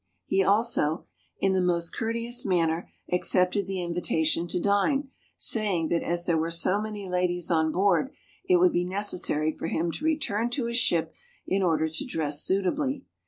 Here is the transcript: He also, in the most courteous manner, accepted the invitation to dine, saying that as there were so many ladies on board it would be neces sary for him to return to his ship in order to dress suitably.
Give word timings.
He 0.25 0.43
also, 0.43 1.05
in 1.39 1.53
the 1.53 1.61
most 1.61 1.95
courteous 1.95 2.43
manner, 2.43 2.89
accepted 3.11 3.67
the 3.67 3.83
invitation 3.83 4.47
to 4.47 4.59
dine, 4.59 5.09
saying 5.37 5.89
that 5.89 6.01
as 6.01 6.25
there 6.25 6.39
were 6.39 6.49
so 6.49 6.81
many 6.81 7.07
ladies 7.07 7.51
on 7.51 7.71
board 7.71 8.11
it 8.43 8.55
would 8.55 8.71
be 8.73 8.83
neces 8.83 9.19
sary 9.19 9.55
for 9.55 9.67
him 9.67 9.91
to 9.91 10.03
return 10.05 10.49
to 10.49 10.65
his 10.65 10.77
ship 10.77 11.13
in 11.45 11.61
order 11.61 11.87
to 11.87 12.03
dress 12.03 12.41
suitably. 12.41 13.05